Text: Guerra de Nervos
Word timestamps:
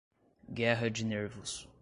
Guerra 0.51 0.89
de 0.89 1.05
Nervos 1.05 1.69